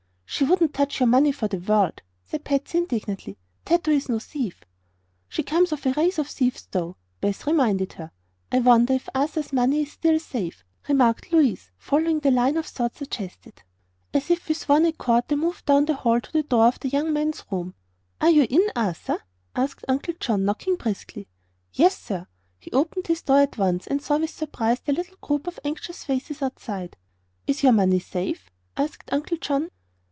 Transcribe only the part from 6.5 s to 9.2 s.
though," Beth reminded her. "I wonder if